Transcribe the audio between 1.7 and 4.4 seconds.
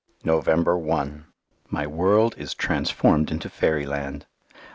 world is transformed into fairyland.